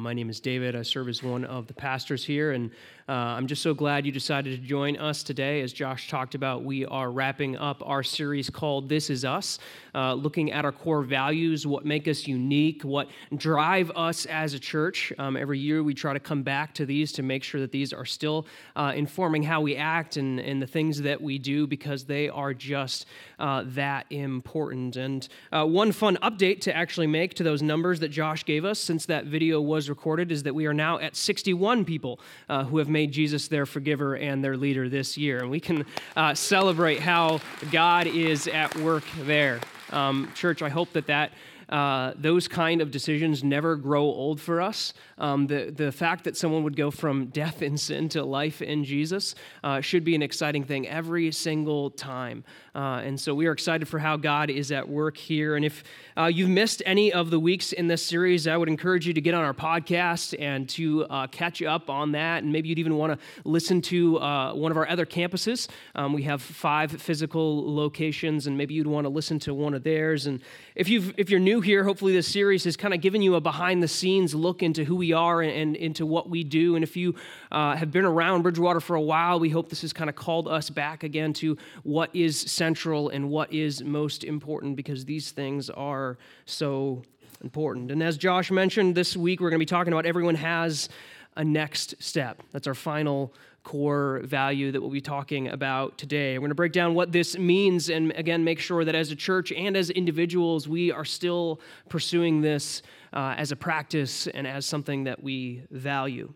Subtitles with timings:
[0.00, 0.74] My name is David.
[0.74, 2.70] I serve as one of the pastors here, and
[3.06, 5.60] uh, I'm just so glad you decided to join us today.
[5.60, 9.58] As Josh talked about, we are wrapping up our series called This Is Us,
[9.94, 14.58] uh, looking at our core values, what make us unique, what drive us as a
[14.58, 15.12] church.
[15.18, 17.92] Um, every year we try to come back to these to make sure that these
[17.92, 18.46] are still
[18.76, 22.54] uh, informing how we act and, and the things that we do because they are
[22.54, 23.04] just
[23.38, 24.96] uh, that important.
[24.96, 28.78] And uh, one fun update to actually make to those numbers that Josh gave us
[28.78, 32.78] since that video was recorded is that we are now at 61 people uh, who
[32.78, 35.40] have made Jesus their forgiver and their leader this year.
[35.40, 35.84] And we can
[36.16, 37.40] uh, celebrate how
[37.70, 39.60] God is at work there.
[39.90, 41.32] Um, church, I hope that that
[41.70, 44.92] uh, those kind of decisions never grow old for us.
[45.18, 48.84] Um, the, the fact that someone would go from death in sin to life in
[48.84, 52.42] Jesus uh, should be an exciting thing every single time.
[52.74, 55.56] Uh, and so we are excited for how God is at work here.
[55.56, 55.82] And if
[56.16, 59.20] uh, you've missed any of the weeks in this series, I would encourage you to
[59.20, 62.42] get on our podcast and to uh, catch up on that.
[62.42, 65.68] And maybe you'd even want to listen to uh, one of our other campuses.
[65.94, 69.82] Um, we have five physical locations, and maybe you'd want to listen to one of
[69.82, 70.26] theirs.
[70.26, 70.40] And
[70.74, 73.40] if, you've, if you're new here, hopefully this series has kind of given you a
[73.40, 76.76] behind the scenes look into who we are and, and into what we do.
[76.76, 77.14] And if you
[77.52, 80.48] uh, have been around Bridgewater for a while, we hope this has kind of called
[80.48, 85.70] us back again to what is central and what is most important because these things
[85.70, 87.02] are so
[87.42, 87.90] important.
[87.90, 90.88] And as Josh mentioned, this week we're going to be talking about everyone has
[91.36, 92.42] a next step.
[92.52, 96.38] That's our final core value that we'll be talking about today.
[96.38, 99.16] We're going to break down what this means and again make sure that as a
[99.16, 104.64] church and as individuals, we are still pursuing this uh, as a practice and as
[104.64, 106.32] something that we value.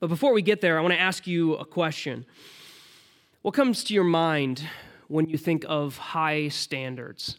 [0.00, 2.24] But before we get there, I want to ask you a question.
[3.42, 4.62] What comes to your mind
[5.08, 7.36] when you think of high standards?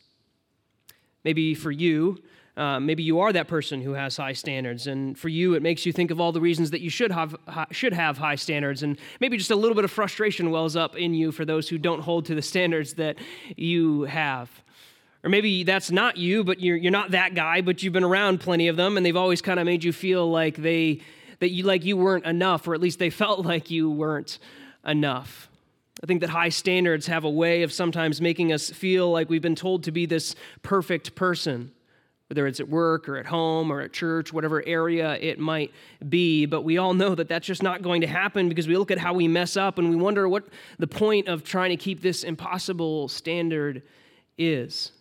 [1.23, 2.17] Maybe for you,
[2.57, 5.85] uh, maybe you are that person who has high standards, and for you, it makes
[5.85, 7.33] you think of all the reasons that you should have
[7.71, 11.13] should have high standards, and maybe just a little bit of frustration wells up in
[11.13, 13.17] you for those who don't hold to the standards that
[13.55, 14.49] you have.
[15.23, 18.39] Or maybe that's not you, but you're, you're not that guy, but you've been around
[18.39, 20.99] plenty of them, and they've always kind of made you feel like they
[21.39, 24.39] that you like you weren't enough, or at least they felt like you weren't
[24.85, 25.49] enough.
[26.01, 29.41] I think that high standards have a way of sometimes making us feel like we've
[29.41, 31.71] been told to be this perfect person,
[32.27, 35.73] whether it's at work or at home or at church, whatever area it might
[36.07, 36.45] be.
[36.45, 38.97] But we all know that that's just not going to happen because we look at
[38.97, 40.45] how we mess up and we wonder what
[40.77, 43.83] the point of trying to keep this impossible standard
[44.37, 44.93] is.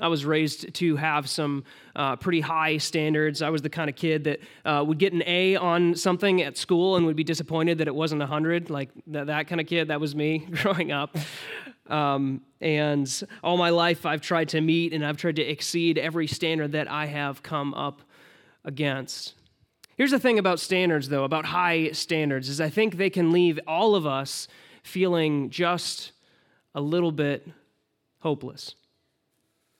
[0.00, 1.64] I was raised to have some
[1.94, 3.42] uh, pretty high standards.
[3.42, 6.56] I was the kind of kid that uh, would get an A on something at
[6.56, 8.70] school and would be disappointed that it wasn't 100.
[8.70, 11.16] Like that, that kind of kid, that was me growing up.
[11.88, 16.26] Um, and all my life, I've tried to meet and I've tried to exceed every
[16.26, 18.00] standard that I have come up
[18.64, 19.34] against.
[19.96, 23.60] Here's the thing about standards, though, about high standards, is I think they can leave
[23.66, 24.48] all of us
[24.82, 26.12] feeling just
[26.74, 27.46] a little bit
[28.20, 28.74] hopeless.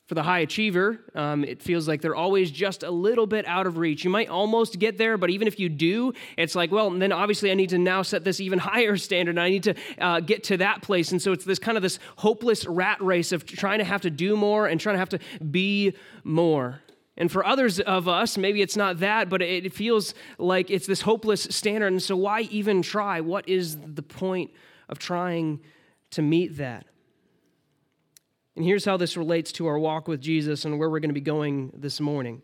[0.09, 3.69] For the high achiever, um, it feels like they're always just a little bit out
[3.69, 4.03] of reach.
[4.03, 7.53] You might almost get there, but even if you do, it's like, well, then obviously
[7.53, 9.39] I need to now set this even higher standard.
[9.39, 11.13] I need to uh, get to that place.
[11.13, 14.11] And so it's this kind of this hopeless rat race of trying to have to
[14.11, 15.21] do more and trying to have to
[15.51, 16.81] be more.
[17.17, 21.03] And for others of us, maybe it's not that, but it feels like it's this
[21.03, 21.93] hopeless standard.
[21.93, 23.21] And so why even try?
[23.21, 24.51] What is the point
[24.89, 25.61] of trying
[26.11, 26.87] to meet that?
[28.57, 31.15] And here's how this relates to our walk with Jesus and where we're going to
[31.15, 32.43] be going this morning.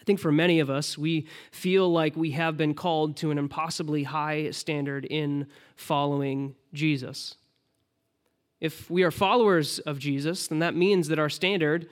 [0.00, 3.38] I think for many of us, we feel like we have been called to an
[3.38, 5.46] impossibly high standard in
[5.76, 7.36] following Jesus.
[8.60, 11.88] If we are followers of Jesus, then that means that our standard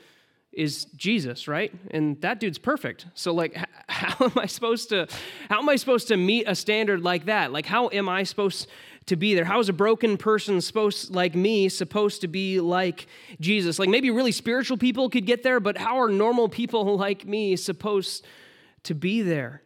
[0.53, 1.73] is Jesus, right?
[1.91, 3.07] And that dude's perfect.
[3.15, 3.57] So like
[3.89, 5.09] how am I supposed to
[5.49, 7.53] how am I supposed to meet a standard like that?
[7.53, 8.69] Like how am I supposed
[9.07, 9.45] to be there?
[9.45, 13.07] How is a broken person supposed like me supposed to be like
[13.41, 13.79] Jesus?
[13.79, 17.57] Like maybe really spiritual people could get there, but how are normal people like me
[17.57, 18.25] supposed
[18.85, 19.63] to be there?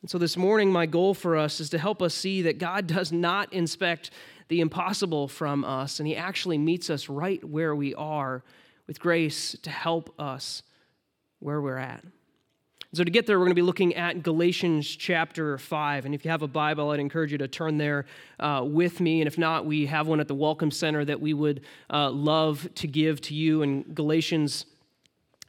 [0.00, 2.86] And so this morning my goal for us is to help us see that God
[2.86, 4.10] does not inspect
[4.48, 8.42] the impossible from us and he actually meets us right where we are
[8.86, 10.62] with grace to help us
[11.38, 12.04] where we're at.
[12.94, 16.04] So, to get there, we're going to be looking at Galatians chapter 5.
[16.04, 18.04] And if you have a Bible, I'd encourage you to turn there
[18.38, 19.22] uh, with me.
[19.22, 22.68] And if not, we have one at the Welcome Center that we would uh, love
[22.74, 23.62] to give to you.
[23.62, 24.66] And Galatians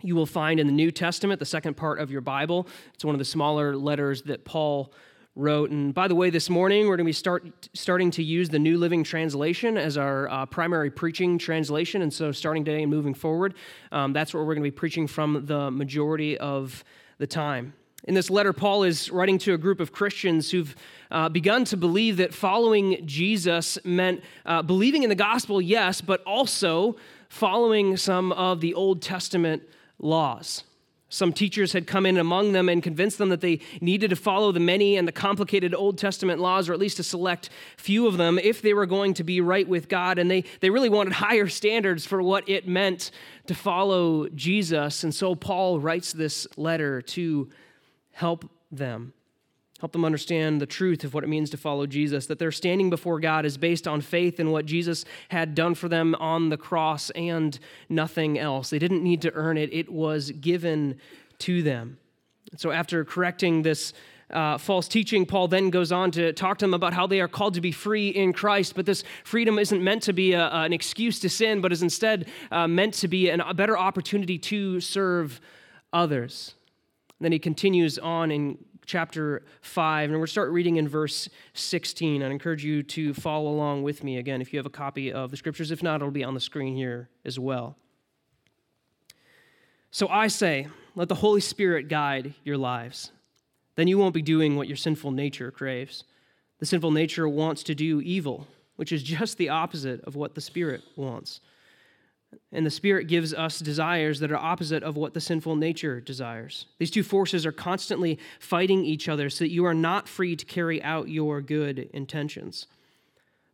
[0.01, 2.65] you will find in the New Testament, the second part of your Bible.
[2.93, 4.93] It's one of the smaller letters that Paul
[5.35, 5.69] wrote.
[5.69, 8.59] And by the way, this morning we're going to be start, starting to use the
[8.59, 12.03] New Living Translation as our uh, primary preaching translation.
[12.03, 13.55] And so, starting today and moving forward,
[13.91, 16.85] um, that's where we're going to be preaching from the majority of
[17.23, 17.73] the time.
[18.03, 20.75] In this letter, Paul is writing to a group of Christians who've
[21.09, 26.21] uh, begun to believe that following Jesus meant uh, believing in the gospel, yes, but
[26.23, 26.97] also
[27.29, 29.63] following some of the Old Testament
[29.99, 30.65] laws.
[31.13, 34.51] Some teachers had come in among them and convinced them that they needed to follow
[34.51, 38.17] the many and the complicated Old Testament laws, or at least a select few of
[38.17, 40.17] them, if they were going to be right with God.
[40.17, 43.11] And they, they really wanted higher standards for what it meant
[43.45, 45.03] to follow Jesus.
[45.03, 47.47] And so Paul writes this letter to
[48.11, 49.13] help them
[49.83, 52.89] help them understand the truth of what it means to follow Jesus, that their standing
[52.89, 56.55] before God is based on faith in what Jesus had done for them on the
[56.55, 57.59] cross and
[57.89, 58.69] nothing else.
[58.69, 61.01] They didn't need to earn it, it was given
[61.39, 61.97] to them.
[62.55, 63.91] So, after correcting this
[64.29, 67.27] uh, false teaching, Paul then goes on to talk to them about how they are
[67.27, 68.75] called to be free in Christ.
[68.75, 72.29] But this freedom isn't meant to be a, an excuse to sin, but is instead
[72.51, 75.41] uh, meant to be an, a better opportunity to serve
[75.91, 76.55] others.
[77.19, 82.23] Then he continues on in chapter 5, and we're start reading in verse 16.
[82.23, 85.31] I encourage you to follow along with me again if you have a copy of
[85.31, 85.71] the scriptures.
[85.71, 87.77] If not, it'll be on the screen here as well.
[89.91, 93.11] So I say, let the Holy Spirit guide your lives.
[93.75, 96.03] Then you won't be doing what your sinful nature craves.
[96.59, 100.41] The sinful nature wants to do evil, which is just the opposite of what the
[100.41, 101.41] Spirit wants.
[102.51, 106.67] And the Spirit gives us desires that are opposite of what the sinful nature desires.
[106.77, 110.45] These two forces are constantly fighting each other so that you are not free to
[110.45, 112.67] carry out your good intentions.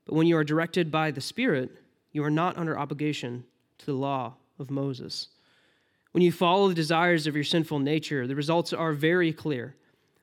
[0.06, 1.72] But when you are directed by the Spirit,
[2.12, 3.46] you are not under obligation
[3.80, 5.30] to the law of Moses.
[6.12, 9.76] When you follow the desires of your sinful nature, the results are very clear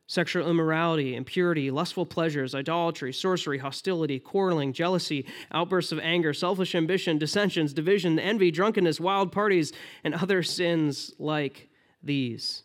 [0.07, 7.19] sexual immorality, impurity, lustful pleasures, idolatry, sorcery, hostility, quarreling, jealousy, outbursts of anger, selfish ambition,
[7.19, 9.73] dissensions, division, envy, drunkenness, wild parties,
[10.05, 11.69] and other sins like
[12.03, 12.63] these.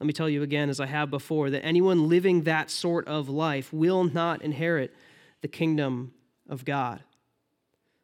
[0.00, 3.28] Let me tell you again, as I have before, that anyone living that sort of
[3.28, 4.94] life will not inherit
[5.40, 6.12] the kingdom
[6.48, 7.02] of God.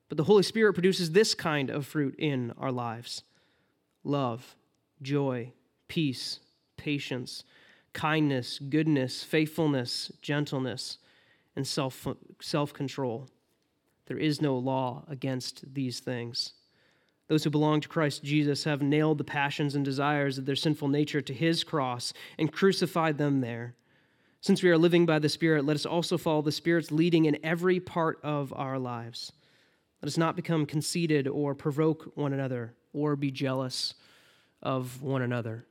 [0.08, 3.24] But the Holy Spirit produces this kind of fruit in our lives
[4.04, 4.56] love,
[5.00, 5.52] joy,
[5.88, 6.38] peace,
[6.76, 7.44] patience
[7.92, 10.98] kindness, goodness, faithfulness, gentleness,
[11.56, 12.06] and self
[12.40, 13.28] self control.
[14.06, 16.54] There is no law against these things.
[17.28, 20.88] Those who belong to Christ Jesus have nailed the passions and desires of their sinful
[20.88, 23.74] nature to his cross and crucified them there.
[24.40, 27.38] Since we are living by the Spirit, let us also follow the Spirit's leading in
[27.44, 29.32] every part of our lives.
[30.02, 33.94] Let us not become conceited or provoke one another or be jealous
[34.60, 35.64] of one another.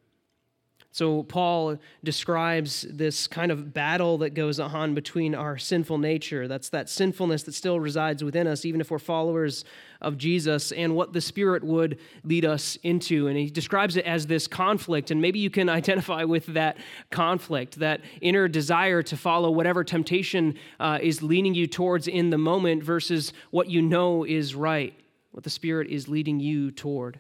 [0.94, 6.50] So, Paul describes this kind of battle that goes on between our sinful nature.
[6.50, 9.64] That's that sinfulness that still resides within us, even if we're followers
[10.02, 13.28] of Jesus, and what the Spirit would lead us into.
[13.28, 15.12] And he describes it as this conflict.
[15.12, 16.76] And maybe you can identify with that
[17.10, 22.38] conflict, that inner desire to follow whatever temptation uh, is leaning you towards in the
[22.38, 24.94] moment versus what you know is right,
[25.32, 27.18] what the Spirit is leading you toward.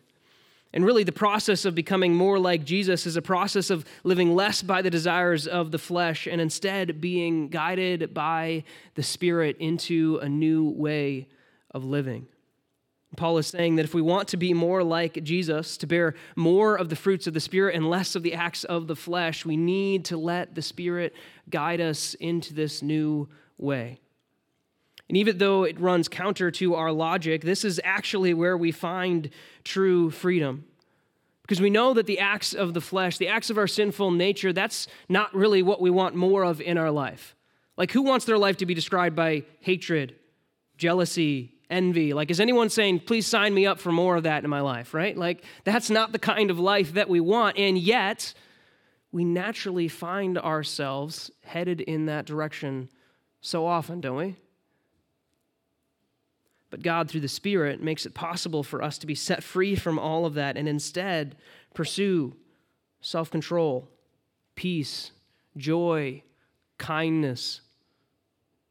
[0.73, 4.61] And really, the process of becoming more like Jesus is a process of living less
[4.61, 8.63] by the desires of the flesh and instead being guided by
[8.95, 11.27] the Spirit into a new way
[11.71, 12.27] of living.
[13.17, 16.77] Paul is saying that if we want to be more like Jesus, to bear more
[16.77, 19.57] of the fruits of the Spirit and less of the acts of the flesh, we
[19.57, 21.13] need to let the Spirit
[21.49, 23.99] guide us into this new way.
[25.11, 29.29] And even though it runs counter to our logic, this is actually where we find
[29.65, 30.63] true freedom.
[31.41, 34.53] Because we know that the acts of the flesh, the acts of our sinful nature,
[34.53, 37.35] that's not really what we want more of in our life.
[37.75, 40.15] Like, who wants their life to be described by hatred,
[40.77, 42.13] jealousy, envy?
[42.13, 44.93] Like, is anyone saying, please sign me up for more of that in my life,
[44.93, 45.17] right?
[45.17, 47.57] Like, that's not the kind of life that we want.
[47.57, 48.33] And yet,
[49.11, 52.87] we naturally find ourselves headed in that direction
[53.41, 54.37] so often, don't we?
[56.71, 59.99] But God, through the Spirit, makes it possible for us to be set free from
[59.99, 61.35] all of that and instead
[61.73, 62.33] pursue
[63.01, 63.89] self control,
[64.55, 65.11] peace,
[65.57, 66.23] joy,
[66.77, 67.61] kindness.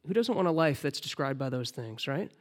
[0.07, 2.31] Who doesn't want a life that's described by those things, right?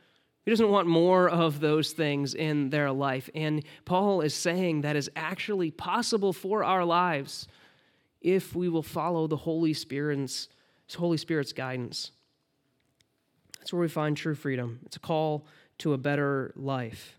[0.44, 3.28] Who doesn't want more of those things in their life?
[3.34, 7.46] And Paul is saying that is actually possible for our lives
[8.22, 10.48] if we will follow the Holy Spirit's,
[10.96, 12.12] Holy Spirit's guidance.
[13.60, 14.80] That's where we find true freedom.
[14.86, 15.46] It's a call
[15.78, 17.16] to a better life.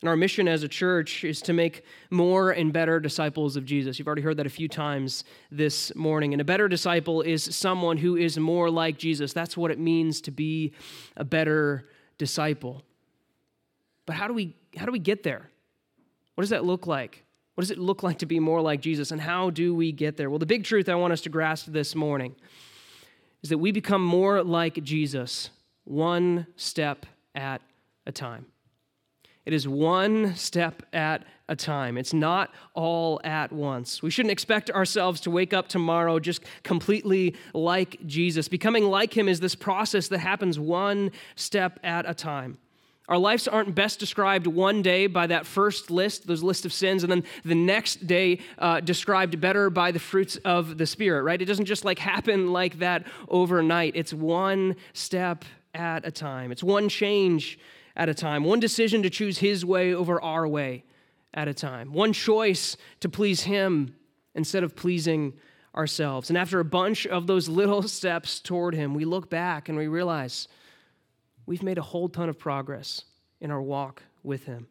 [0.00, 3.98] And our mission as a church is to make more and better disciples of Jesus.
[3.98, 6.32] You've already heard that a few times this morning.
[6.32, 9.34] And a better disciple is someone who is more like Jesus.
[9.34, 10.72] That's what it means to be
[11.18, 12.82] a better disciple.
[14.06, 15.50] But how do we how do we get there?
[16.34, 17.24] What does that look like?
[17.54, 20.16] What does it look like to be more like Jesus, and how do we get
[20.16, 20.30] there?
[20.30, 22.34] Well, the big truth I want us to grasp this morning
[23.42, 25.50] is that we become more like Jesus
[25.90, 27.04] one step
[27.34, 27.60] at
[28.06, 28.46] a time.
[29.44, 31.98] It is one step at a time.
[31.98, 34.00] It's not all at once.
[34.02, 38.46] We shouldn't expect ourselves to wake up tomorrow just completely like Jesus.
[38.46, 42.58] Becoming like him is this process that happens one step at a time.
[43.08, 47.02] Our lives aren't best described one day by that first list, those list of sins,
[47.02, 51.42] and then the next day uh, described better by the fruits of the Spirit, right?
[51.42, 53.96] It doesn't just like happen like that overnight.
[53.96, 56.52] It's one step at a time.
[56.52, 57.58] It's one change
[57.96, 60.84] at a time, one decision to choose His way over our way
[61.34, 63.94] at a time, one choice to please Him
[64.34, 65.34] instead of pleasing
[65.74, 66.30] ourselves.
[66.30, 69.86] And after a bunch of those little steps toward Him, we look back and we
[69.86, 70.48] realize
[71.46, 73.04] we've made a whole ton of progress
[73.40, 74.68] in our walk with Him.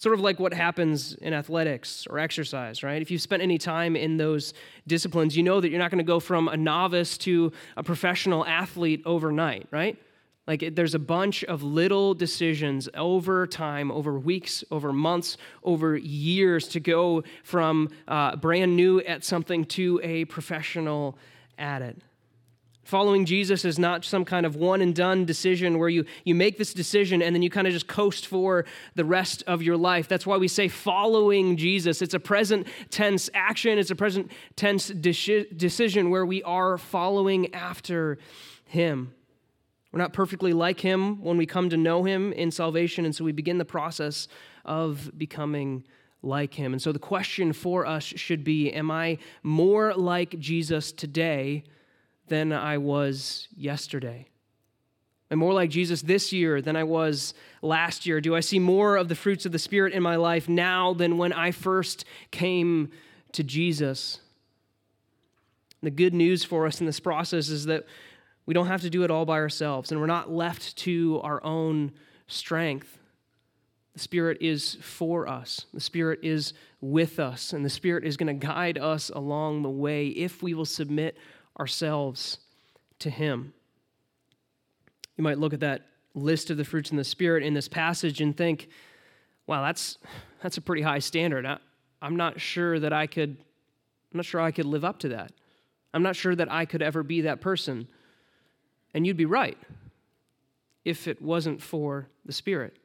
[0.00, 3.02] Sort of like what happens in athletics or exercise, right?
[3.02, 4.54] If you've spent any time in those
[4.86, 8.46] disciplines, you know that you're not going to go from a novice to a professional
[8.46, 9.98] athlete overnight, right?
[10.46, 16.66] Like there's a bunch of little decisions over time, over weeks, over months, over years
[16.68, 21.18] to go from uh, brand new at something to a professional
[21.58, 21.98] at it.
[22.84, 26.56] Following Jesus is not some kind of one and done decision where you, you make
[26.56, 30.08] this decision and then you kind of just coast for the rest of your life.
[30.08, 32.00] That's why we say following Jesus.
[32.00, 37.54] It's a present tense action, it's a present tense de- decision where we are following
[37.54, 38.18] after
[38.64, 39.14] Him.
[39.92, 43.24] We're not perfectly like Him when we come to know Him in salvation, and so
[43.24, 44.26] we begin the process
[44.64, 45.84] of becoming
[46.22, 46.72] like Him.
[46.72, 51.64] And so the question for us should be Am I more like Jesus today?
[52.30, 54.26] Than I was yesterday?
[55.30, 58.20] I'm more like Jesus this year than I was last year?
[58.20, 61.18] Do I see more of the fruits of the Spirit in my life now than
[61.18, 62.90] when I first came
[63.32, 64.18] to Jesus?
[65.82, 67.86] The good news for us in this process is that
[68.44, 71.42] we don't have to do it all by ourselves, and we're not left to our
[71.44, 71.92] own
[72.26, 72.98] strength.
[73.92, 78.26] The Spirit is for us, the Spirit is with us, and the Spirit is going
[78.26, 81.16] to guide us along the way if we will submit
[81.60, 82.38] ourselves
[82.98, 83.52] to Him.
[85.16, 85.82] You might look at that
[86.14, 88.68] list of the fruits in the Spirit in this passage and think,
[89.46, 89.98] wow, that's,
[90.42, 91.44] that's a pretty high standard.
[91.44, 91.58] I,
[92.02, 95.32] I'm not sure that I could, I'm not sure I could live up to that.
[95.92, 97.86] I'm not sure that I could ever be that person.
[98.94, 99.58] And you'd be right
[100.84, 102.76] if it wasn't for the Spirit.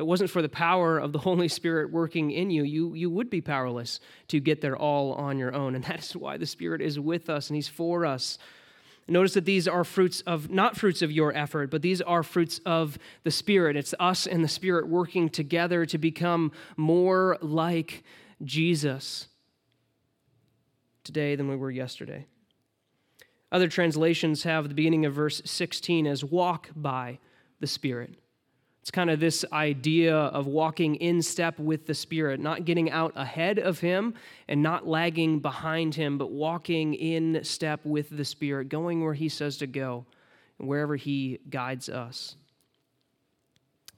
[0.00, 3.28] It wasn't for the power of the Holy Spirit working in you, you, you would
[3.28, 5.74] be powerless to get there all on your own.
[5.74, 8.38] And that is why the Spirit is with us and He's for us.
[9.06, 12.60] Notice that these are fruits of, not fruits of your effort, but these are fruits
[12.64, 13.76] of the Spirit.
[13.76, 18.02] It's us and the Spirit working together to become more like
[18.42, 19.26] Jesus
[21.04, 22.26] today than we were yesterday.
[23.52, 27.18] Other translations have the beginning of verse 16 as walk by
[27.58, 28.14] the Spirit.
[28.80, 33.12] It's kind of this idea of walking in step with the Spirit, not getting out
[33.14, 34.14] ahead of Him
[34.48, 39.28] and not lagging behind Him, but walking in step with the Spirit, going where He
[39.28, 40.06] says to go
[40.58, 42.36] and wherever He guides us.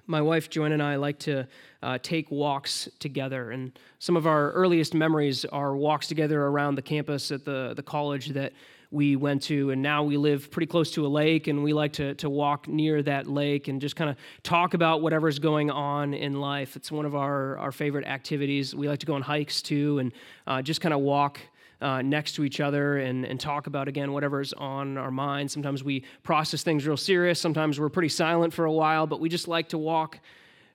[0.09, 1.47] My wife Joanne and I like to
[1.81, 6.83] uh, take walks together, and some of our earliest memories are walks together around the
[6.83, 8.53] campus at the, the college that
[8.93, 11.95] we went to, and now we live pretty close to a lake, and we like
[11.95, 16.13] to, to walk near that lake and just kind of talk about whatever's going on
[16.13, 16.77] in life.
[16.77, 18.75] It's one of our, our favorite activities.
[18.75, 20.13] We like to go on hikes too, and
[20.47, 21.41] uh, just kind of walk
[21.81, 25.51] uh, next to each other and, and talk about, again, whatever's on our mind.
[25.51, 29.31] Sometimes we process things real serious, sometimes we're pretty silent for a while, but we
[29.31, 30.21] just like to walk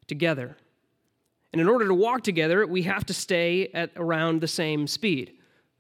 [0.08, 0.58] together.
[1.54, 5.37] And in order to walk together, we have to stay at around the same speed.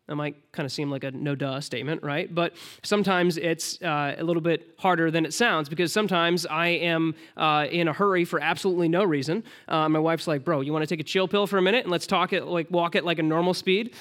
[0.07, 2.33] That might kind of seem like a no duh statement, right?
[2.33, 7.13] But sometimes it's uh, a little bit harder than it sounds because sometimes I am
[7.35, 9.43] uh, in a hurry for absolutely no reason.
[9.67, 11.83] Uh, my wife's like, "Bro, you want to take a chill pill for a minute
[11.83, 13.95] and let's talk it like walk it like a normal speed."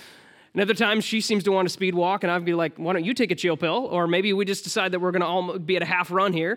[0.55, 2.93] And other times she seems to want to speed walk, and I'd be like, "Why
[2.93, 5.27] don't you take a chill pill?" Or maybe we just decide that we're going to
[5.27, 6.57] all be at a half run here.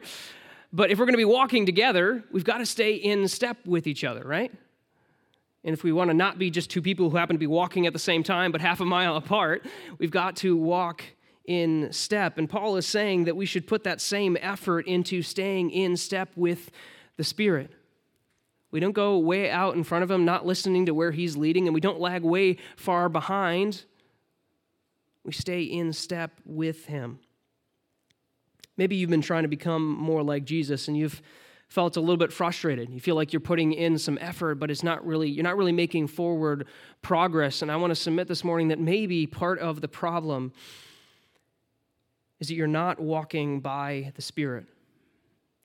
[0.71, 3.87] But if we're going to be walking together, we've got to stay in step with
[3.87, 4.51] each other, right?
[5.63, 7.85] And if we want to not be just two people who happen to be walking
[7.85, 9.65] at the same time but half a mile apart,
[9.97, 11.03] we've got to walk
[11.45, 12.37] in step.
[12.37, 16.29] And Paul is saying that we should put that same effort into staying in step
[16.35, 16.71] with
[17.17, 17.71] the Spirit.
[18.71, 21.67] We don't go way out in front of him, not listening to where he's leading,
[21.67, 23.83] and we don't lag way far behind.
[25.25, 27.19] We stay in step with him.
[28.77, 31.21] Maybe you've been trying to become more like Jesus and you've
[31.69, 32.89] felt a little bit frustrated.
[32.89, 35.71] You feel like you're putting in some effort, but it's not really, you're not really
[35.71, 36.67] making forward
[37.01, 37.61] progress.
[37.61, 40.51] And I want to submit this morning that maybe part of the problem
[42.39, 44.65] is that you're not walking by the Spirit.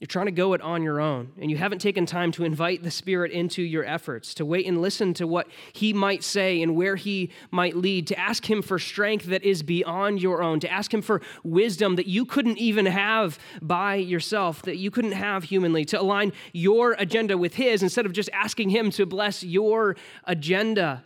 [0.05, 2.83] You're trying to go it on your own, and you haven't taken time to invite
[2.83, 6.77] the Spirit into your efforts, to wait and listen to what He might say and
[6.77, 10.71] where He might lead, to ask Him for strength that is beyond your own, to
[10.71, 15.45] ask Him for wisdom that you couldn't even have by yourself, that you couldn't have
[15.45, 19.97] humanly, to align your agenda with His instead of just asking Him to bless your
[20.25, 21.03] agenda,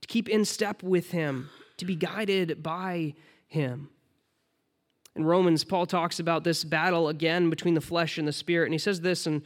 [0.00, 3.12] to keep in step with Him, to be guided by
[3.46, 3.90] Him.
[5.18, 8.66] In Romans, Paul talks about this battle again between the flesh and the spirit.
[8.66, 9.42] And he says this in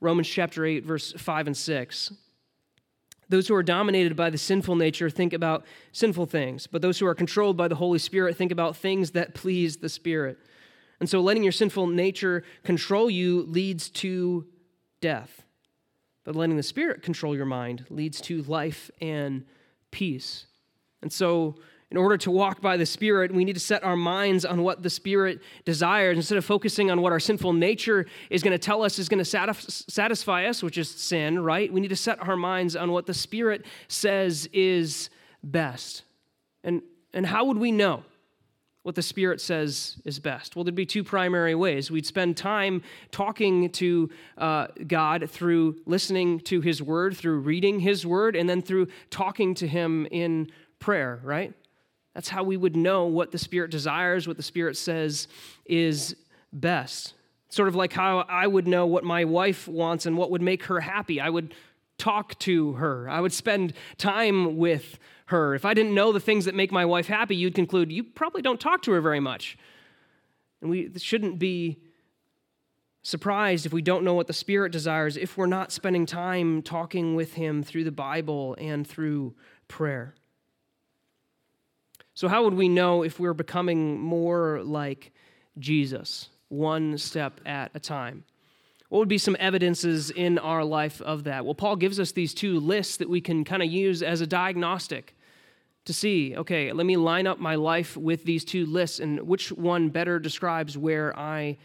[0.00, 2.12] Romans chapter 8, verse 5 and 6.
[3.28, 7.06] Those who are dominated by the sinful nature think about sinful things, but those who
[7.08, 10.38] are controlled by the Holy Spirit think about things that please the Spirit.
[11.00, 14.46] And so letting your sinful nature control you leads to
[15.00, 15.42] death.
[16.22, 19.44] But letting the Spirit control your mind leads to life and
[19.90, 20.46] peace.
[21.02, 21.56] And so
[21.90, 24.82] in order to walk by the Spirit, we need to set our minds on what
[24.82, 28.82] the Spirit desires instead of focusing on what our sinful nature is going to tell
[28.82, 29.54] us is going to
[29.88, 31.72] satisfy us, which is sin, right?
[31.72, 35.10] We need to set our minds on what the Spirit says is
[35.44, 36.02] best.
[36.64, 36.82] And,
[37.14, 38.02] and how would we know
[38.82, 40.56] what the Spirit says is best?
[40.56, 41.88] Well, there'd be two primary ways.
[41.88, 48.04] We'd spend time talking to uh, God through listening to His Word, through reading His
[48.04, 50.50] Word, and then through talking to Him in
[50.80, 51.54] prayer, right?
[52.16, 55.28] That's how we would know what the Spirit desires, what the Spirit says
[55.66, 56.16] is
[56.50, 57.12] best.
[57.50, 60.64] Sort of like how I would know what my wife wants and what would make
[60.64, 61.20] her happy.
[61.20, 61.52] I would
[61.98, 65.54] talk to her, I would spend time with her.
[65.54, 68.40] If I didn't know the things that make my wife happy, you'd conclude you probably
[68.40, 69.58] don't talk to her very much.
[70.62, 71.76] And we shouldn't be
[73.02, 77.14] surprised if we don't know what the Spirit desires if we're not spending time talking
[77.14, 79.34] with Him through the Bible and through
[79.68, 80.14] prayer.
[82.16, 85.12] So, how would we know if we're becoming more like
[85.58, 88.24] Jesus, one step at a time?
[88.88, 91.44] What would be some evidences in our life of that?
[91.44, 94.26] Well, Paul gives us these two lists that we can kind of use as a
[94.26, 95.14] diagnostic
[95.84, 99.52] to see, okay, let me line up my life with these two lists and which
[99.52, 101.58] one better describes where I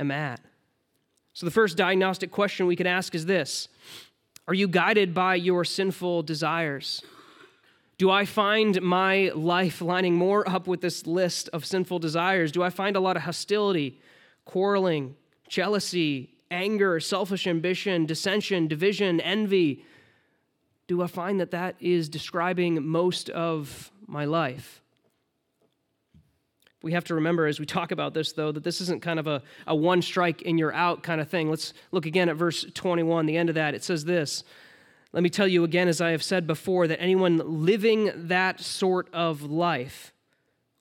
[0.00, 0.40] am at.
[1.32, 3.68] So, the first diagnostic question we could ask is this
[4.48, 7.02] Are you guided by your sinful desires?
[8.02, 12.50] Do I find my life lining more up with this list of sinful desires?
[12.50, 14.00] Do I find a lot of hostility,
[14.44, 15.14] quarreling,
[15.48, 19.84] jealousy, anger, selfish ambition, dissension, division, envy?
[20.88, 24.82] Do I find that that is describing most of my life?
[26.82, 29.28] We have to remember as we talk about this, though, that this isn't kind of
[29.28, 31.48] a, a one strike and you're out kind of thing.
[31.48, 33.76] Let's look again at verse 21, the end of that.
[33.76, 34.42] It says this
[35.12, 39.12] let me tell you again, as I have said before, that anyone living that sort
[39.12, 40.12] of life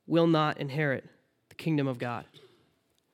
[0.08, 1.06] will not inherit
[1.50, 2.26] the kingdom of God.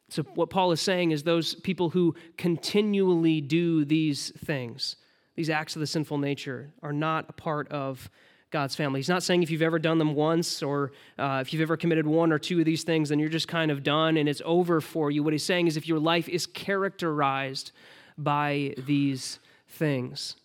[0.09, 4.95] So, what Paul is saying is those people who continually do these things,
[5.35, 8.09] these acts of the sinful nature, are not a part of
[8.49, 8.99] God's family.
[8.99, 12.07] He's not saying if you've ever done them once or uh, if you've ever committed
[12.07, 14.79] one or two of these things, then you're just kind of done and it's over
[14.79, 15.23] for you.
[15.23, 17.73] What he's saying is if your life is characterized
[18.17, 20.37] by these things,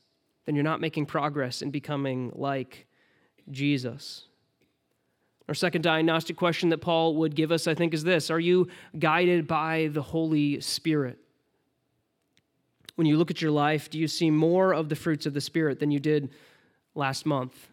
[0.45, 2.87] then you're not making progress in becoming like
[3.51, 4.27] Jesus.
[5.49, 8.69] Our second diagnostic question that Paul would give us, I think, is this Are you
[8.99, 11.19] guided by the Holy Spirit?
[12.95, 15.41] When you look at your life, do you see more of the fruits of the
[15.41, 16.31] Spirit than you did
[16.95, 17.69] last month,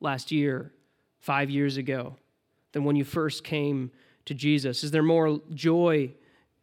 [0.00, 0.72] last year,
[1.20, 2.16] five years ago,
[2.72, 3.90] than when you first came
[4.24, 4.82] to Jesus?
[4.82, 6.12] Is there more joy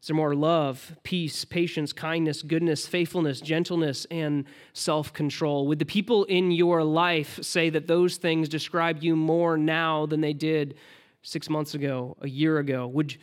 [0.02, 5.68] is there more love, peace, patience, kindness, goodness, faithfulness, gentleness, and self control?
[5.68, 10.22] Would the people in your life say that those things describe you more now than
[10.22, 10.76] they did
[11.22, 12.88] six months ago, a year ago?
[12.88, 13.18] Would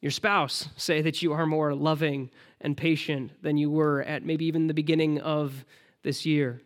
[0.00, 2.30] your spouse say that you are more loving
[2.60, 5.64] and patient than you were at maybe even the beginning of
[6.04, 6.62] this year?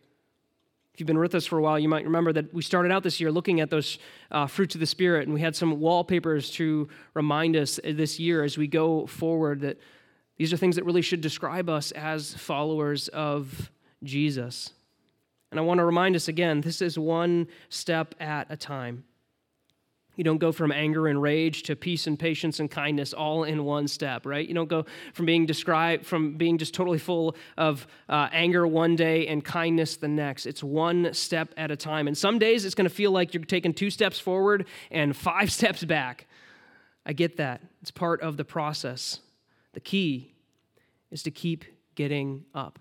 [0.92, 3.02] If you've been with us for a while, you might remember that we started out
[3.02, 3.98] this year looking at those
[4.30, 8.44] uh, fruits of the Spirit, and we had some wallpapers to remind us this year
[8.44, 9.78] as we go forward that
[10.36, 13.70] these are things that really should describe us as followers of
[14.02, 14.74] Jesus.
[15.50, 19.04] And I want to remind us again this is one step at a time.
[20.16, 23.64] You don't go from anger and rage to peace and patience and kindness all in
[23.64, 24.46] one step, right?
[24.46, 28.94] You don't go from being described, from being just totally full of uh, anger one
[28.94, 30.44] day and kindness the next.
[30.44, 32.08] It's one step at a time.
[32.08, 35.50] And some days it's going to feel like you're taking two steps forward and five
[35.58, 36.26] steps back.
[37.06, 37.62] I get that.
[37.80, 39.20] It's part of the process.
[39.72, 40.34] The key
[41.10, 42.78] is to keep getting up,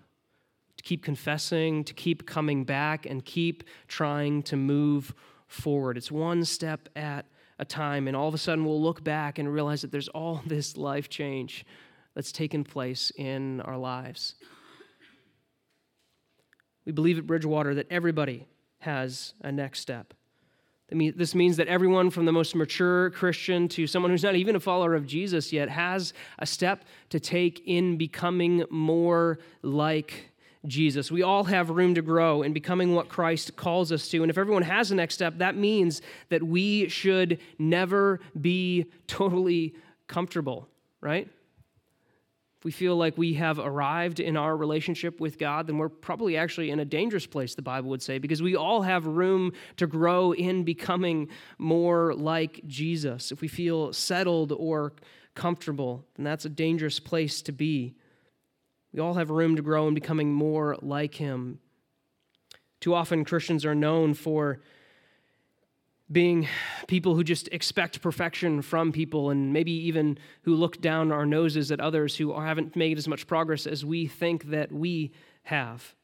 [0.76, 5.14] to keep confessing, to keep coming back, and keep trying to move
[5.52, 5.96] forward.
[5.96, 7.26] It's one step at
[7.58, 10.42] a time, and all of a sudden we'll look back and realize that there's all
[10.46, 11.64] this life change
[12.14, 14.34] that's taken place in our lives.
[16.84, 18.46] We believe at Bridgewater that everybody
[18.80, 20.14] has a next step.
[20.90, 24.60] This means that everyone from the most mature Christian to someone who's not even a
[24.60, 30.31] follower of Jesus yet has a step to take in becoming more like
[30.66, 31.10] Jesus.
[31.10, 34.22] We all have room to grow in becoming what Christ calls us to.
[34.22, 39.74] And if everyone has a next step, that means that we should never be totally
[40.06, 40.68] comfortable,
[41.00, 41.28] right?
[42.58, 46.36] If we feel like we have arrived in our relationship with God, then we're probably
[46.36, 49.88] actually in a dangerous place, the Bible would say, because we all have room to
[49.88, 53.32] grow in becoming more like Jesus.
[53.32, 54.92] If we feel settled or
[55.34, 57.96] comfortable, then that's a dangerous place to be.
[58.92, 61.58] We all have room to grow in becoming more like Him.
[62.80, 64.60] Too often, Christians are known for
[66.10, 66.46] being
[66.88, 71.72] people who just expect perfection from people and maybe even who look down our noses
[71.72, 75.12] at others who haven't made as much progress as we think that we
[75.44, 75.94] have.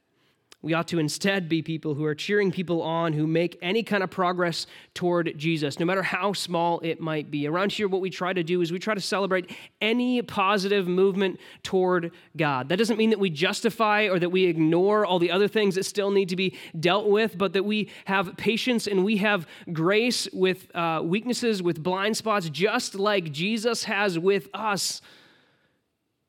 [0.61, 4.03] We ought to instead be people who are cheering people on who make any kind
[4.03, 7.47] of progress toward Jesus, no matter how small it might be.
[7.47, 11.39] Around here, what we try to do is we try to celebrate any positive movement
[11.63, 12.71] toward God.
[12.71, 15.85] That doesn't mean that we justify or that we ignore all the other things that
[15.85, 20.27] still need to be dealt with, but that we have patience and we have grace
[20.33, 25.03] with uh, weaknesses, with blind spots, just like Jesus has with us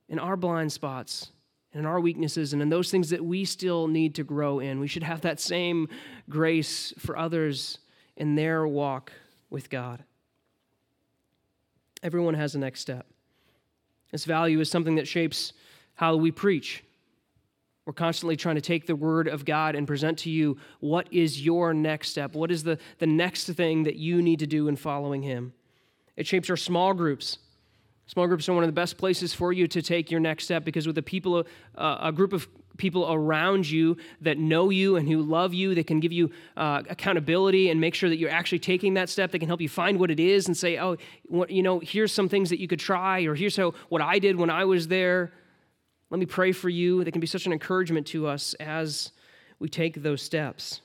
[0.07, 1.31] in our blind spots
[1.73, 4.79] and in our weaknesses and in those things that we still need to grow in.
[4.79, 5.87] We should have that same
[6.29, 7.77] grace for others
[8.17, 9.11] in their walk
[9.49, 10.03] with God.
[12.01, 13.05] Everyone has a next step.
[14.11, 15.53] This value is something that shapes
[15.95, 16.83] how we preach.
[17.85, 21.43] We're constantly trying to take the word of God and present to you what is
[21.43, 22.35] your next step?
[22.35, 25.53] What is the, the next thing that you need to do in following Him?
[26.15, 27.39] It shapes our small groups.
[28.09, 30.65] Small groups are one of the best places for you to take your next step
[30.65, 31.45] because with a people,
[31.77, 35.85] uh, a group of people around you that know you and who love you, that
[35.85, 39.31] can give you uh, accountability and make sure that you're actually taking that step.
[39.31, 42.11] They can help you find what it is and say, "Oh, what, you know, here's
[42.11, 44.87] some things that you could try," or "Here's how what I did when I was
[44.87, 45.31] there."
[46.09, 47.03] Let me pray for you.
[47.03, 49.11] They can be such an encouragement to us as
[49.59, 50.81] we take those steps.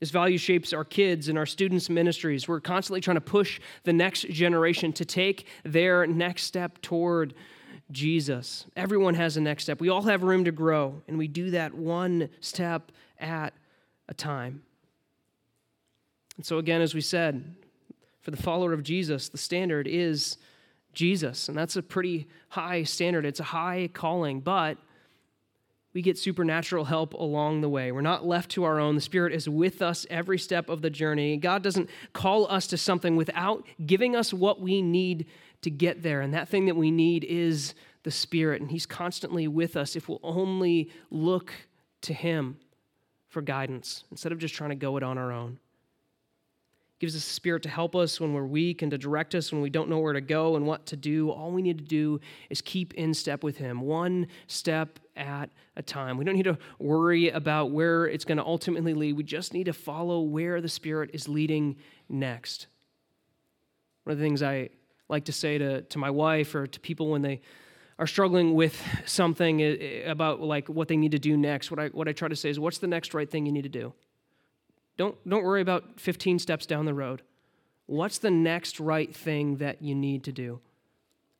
[0.00, 2.48] This value shapes our kids and our students' ministries.
[2.48, 7.34] We're constantly trying to push the next generation to take their next step toward
[7.90, 8.66] Jesus.
[8.76, 9.78] Everyone has a next step.
[9.78, 13.52] We all have room to grow, and we do that one step at
[14.08, 14.62] a time.
[16.36, 17.54] And so, again, as we said,
[18.22, 20.38] for the follower of Jesus, the standard is
[20.94, 21.48] Jesus.
[21.48, 23.26] And that's a pretty high standard.
[23.26, 24.78] It's a high calling, but
[25.92, 27.90] we get supernatural help along the way.
[27.90, 28.94] We're not left to our own.
[28.94, 31.36] The Spirit is with us every step of the journey.
[31.36, 35.26] God doesn't call us to something without giving us what we need
[35.62, 36.20] to get there.
[36.20, 37.74] And that thing that we need is
[38.04, 38.60] the Spirit.
[38.60, 41.52] And He's constantly with us if we'll only look
[42.02, 42.58] to Him
[43.28, 45.58] for guidance instead of just trying to go it on our own
[47.00, 49.62] gives us a spirit to help us when we're weak and to direct us when
[49.62, 51.30] we don't know where to go and what to do.
[51.30, 55.82] All we need to do is keep in step with Him, one step at a
[55.82, 56.18] time.
[56.18, 59.16] We don't need to worry about where it's going to ultimately lead.
[59.16, 61.76] We just need to follow where the Spirit is leading
[62.10, 62.66] next.
[64.04, 64.68] One of the things I
[65.08, 67.40] like to say to, to my wife or to people when they
[67.98, 71.80] are struggling with something eh, eh, about like what they need to do next, what
[71.80, 73.68] I, what I try to say is, what's the next right thing you need to
[73.70, 73.94] do?
[74.96, 77.22] Don't, don't worry about 15 steps down the road.
[77.86, 80.60] What's the next right thing that you need to do?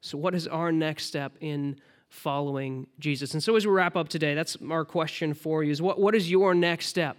[0.01, 1.77] So, what is our next step in
[2.09, 3.35] following Jesus?
[3.35, 6.15] And so, as we wrap up today, that's our question for you is what, what
[6.15, 7.17] is your next step?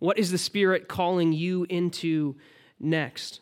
[0.00, 2.36] What is the Spirit calling you into
[2.80, 3.40] next?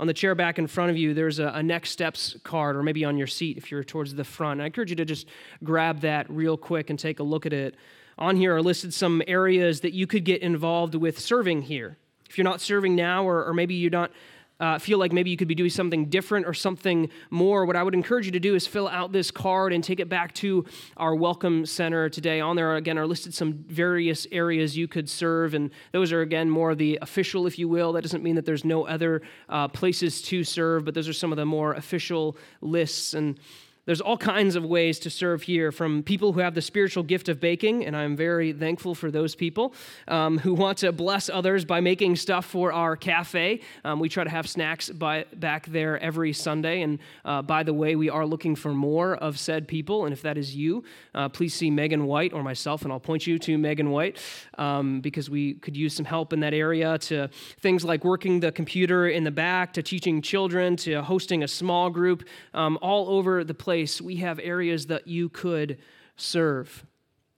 [0.00, 2.82] On the chair back in front of you, there's a, a, next steps card, or
[2.82, 4.60] maybe on your seat if you're towards the front.
[4.60, 5.26] I encourage you to just
[5.62, 7.76] grab that real quick and take a look at it
[8.20, 11.96] on here are listed some areas that you could get involved with serving here.
[12.28, 14.12] If you're not serving now, or, or maybe you don't
[14.60, 17.82] uh, feel like maybe you could be doing something different or something more, what I
[17.82, 20.66] would encourage you to do is fill out this card and take it back to
[20.98, 22.40] our Welcome Center today.
[22.40, 26.50] On there, again, are listed some various areas you could serve, and those are, again,
[26.50, 27.94] more the official, if you will.
[27.94, 31.32] That doesn't mean that there's no other uh, places to serve, but those are some
[31.32, 33.14] of the more official lists.
[33.14, 33.40] And
[33.86, 37.30] There's all kinds of ways to serve here from people who have the spiritual gift
[37.30, 39.72] of baking, and I'm very thankful for those people
[40.06, 43.62] um, who want to bless others by making stuff for our cafe.
[43.82, 47.72] Um, we try to have snacks by, back there every Sunday, and uh, by the
[47.72, 51.30] way, we are looking for more of said people, and if that is you, uh,
[51.30, 54.18] please see Megan White or myself, and I'll point you to Megan White
[54.58, 57.28] um, because we could use some help in that area to
[57.60, 61.88] things like working the computer in the back, to teaching children, to hosting a small
[61.88, 65.78] group, um, all over the place place, we have areas that you could
[66.16, 66.84] serve.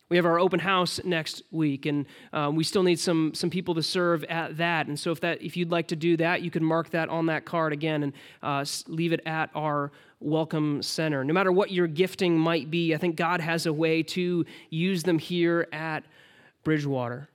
[0.09, 3.75] We have our open house next week, and um, we still need some some people
[3.75, 4.87] to serve at that.
[4.87, 7.27] And so, if that if you'd like to do that, you can mark that on
[7.27, 11.23] that card again and uh, leave it at our welcome center.
[11.23, 15.03] No matter what your gifting might be, I think God has a way to use
[15.03, 16.03] them here at
[16.65, 17.29] Bridgewater.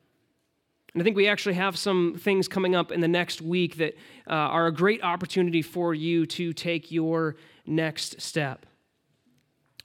[0.95, 3.93] And I think we actually have some things coming up in the next week that
[4.27, 7.35] uh, are a great opportunity for you to take your
[7.67, 8.65] next step.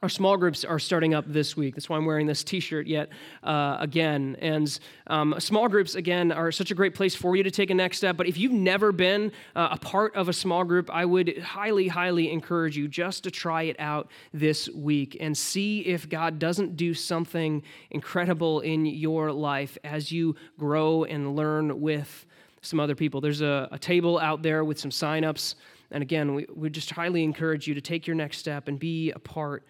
[0.03, 1.77] Our small groups are starting up this week.
[1.77, 3.11] That's why I'm wearing this T-shirt yet
[3.45, 4.37] uh, again.
[4.41, 7.75] And um, small groups again are such a great place for you to take a
[7.75, 8.17] next step.
[8.17, 11.87] But if you've never been uh, a part of a small group, I would highly,
[11.87, 16.77] highly encourage you just to try it out this week and see if God doesn't
[16.77, 17.63] do something
[17.93, 22.27] incredible in your life as you grow and learn with
[22.61, 23.21] some other people.
[23.21, 25.55] There's a, a table out there with some signups.
[25.93, 29.13] And again, we, we just highly encourage you to take your next step and be
[29.13, 29.65] a part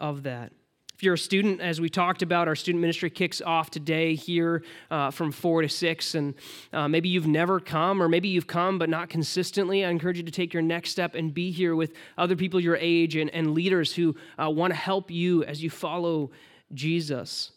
[0.00, 0.52] of that.
[0.96, 4.62] If you're a student, as we talked about, our student ministry kicks off today here
[4.90, 6.14] uh, from 4 to 6.
[6.14, 6.34] And
[6.72, 9.84] uh, maybe you've never come, or maybe you've come but not consistently.
[9.84, 12.76] I encourage you to take your next step and be here with other people your
[12.76, 16.30] age and, and leaders who uh, want to help you as you follow
[16.72, 17.52] Jesus.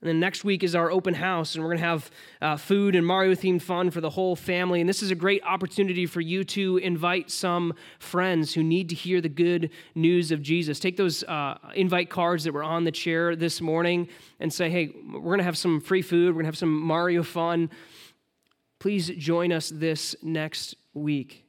[0.00, 2.94] And then next week is our open house, and we're going to have uh, food
[2.94, 4.80] and Mario themed fun for the whole family.
[4.80, 8.94] And this is a great opportunity for you to invite some friends who need to
[8.94, 10.78] hear the good news of Jesus.
[10.78, 14.08] Take those uh, invite cards that were on the chair this morning
[14.38, 16.80] and say, hey, we're going to have some free food, we're going to have some
[16.80, 17.68] Mario fun.
[18.78, 21.47] Please join us this next week.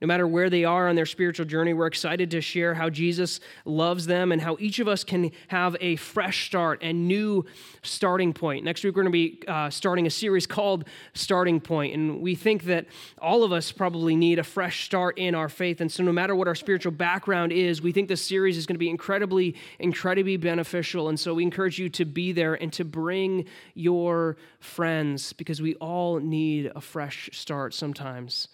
[0.00, 3.40] No matter where they are on their spiritual journey, we're excited to share how Jesus
[3.64, 7.44] loves them and how each of us can have a fresh start and new
[7.82, 8.64] starting point.
[8.64, 10.84] Next week, we're going to be uh, starting a series called
[11.14, 12.86] Starting Point, and we think that
[13.20, 15.80] all of us probably need a fresh start in our faith.
[15.80, 18.76] And so, no matter what our spiritual background is, we think this series is going
[18.76, 21.08] to be incredibly, incredibly beneficial.
[21.08, 25.74] And so, we encourage you to be there and to bring your friends because we
[25.76, 28.46] all need a fresh start sometimes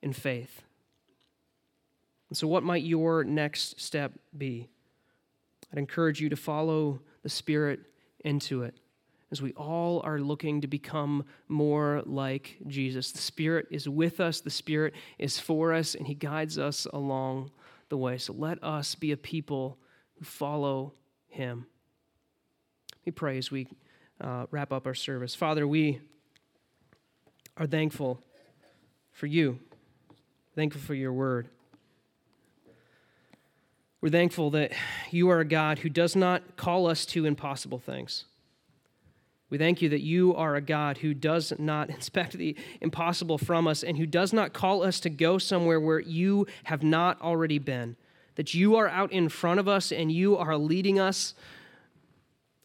[0.00, 0.62] in faith.
[2.34, 4.68] And so, what might your next step be?
[5.70, 7.78] I'd encourage you to follow the Spirit
[8.24, 8.74] into it
[9.30, 13.12] as we all are looking to become more like Jesus.
[13.12, 17.52] The Spirit is with us, the Spirit is for us, and He guides us along
[17.88, 18.18] the way.
[18.18, 19.78] So, let us be a people
[20.18, 20.94] who follow
[21.28, 21.66] Him.
[23.06, 23.68] We pray as we
[24.20, 25.36] uh, wrap up our service.
[25.36, 26.00] Father, we
[27.56, 28.20] are thankful
[29.12, 29.60] for you,
[30.56, 31.48] thankful for your word.
[34.04, 34.72] We're thankful that
[35.10, 38.26] you are a God who does not call us to impossible things.
[39.48, 43.66] We thank you that you are a God who does not inspect the impossible from
[43.66, 47.58] us and who does not call us to go somewhere where you have not already
[47.58, 47.96] been.
[48.34, 51.32] That you are out in front of us and you are leading us.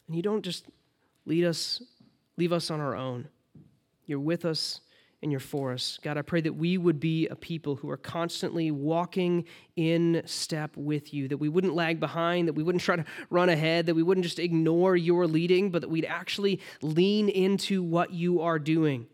[0.08, 0.66] And you don't just
[1.24, 1.80] lead us,
[2.36, 3.28] leave us on our own.
[4.04, 4.82] You're with us
[5.22, 5.98] and you're for us.
[6.02, 9.44] God, I pray that we would be a people who are constantly walking
[9.76, 13.48] in step with you, that we wouldn't lag behind, that we wouldn't try to run
[13.50, 18.12] ahead, that we wouldn't just ignore your leading, but that we'd actually lean into what
[18.12, 19.06] you are doing.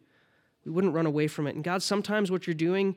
[0.65, 1.55] We wouldn't run away from it.
[1.57, 2.97] And God, sometimes what you're doing,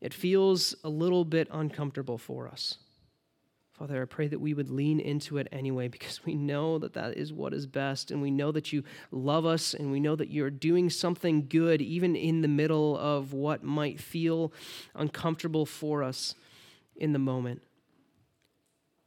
[0.00, 2.78] it feels a little bit uncomfortable for us.
[3.80, 7.16] Father, I pray that we would lean into it anyway because we know that that
[7.16, 8.10] is what is best.
[8.10, 11.80] And we know that you love us and we know that you're doing something good
[11.80, 14.52] even in the middle of what might feel
[14.94, 16.34] uncomfortable for us
[16.94, 17.62] in the moment.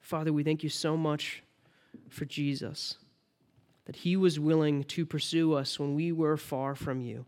[0.02, 1.44] Father, we thank you so much
[2.10, 2.98] for Jesus,
[3.86, 7.28] that he was willing to pursue us when we were far from you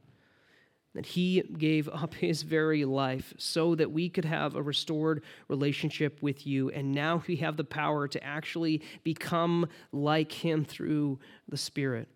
[0.95, 6.21] that he gave up his very life so that we could have a restored relationship
[6.23, 6.69] with you.
[6.71, 12.07] And now we have the power to actually become like him through the Spirit.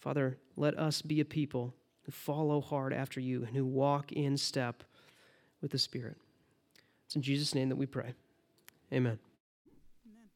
[0.00, 4.36] Father, let us be a people who follow hard after you and who walk in
[4.36, 4.82] step
[5.62, 6.16] with the Spirit.
[7.06, 8.14] It's in Jesus' name that we pray.
[8.92, 9.18] Amen.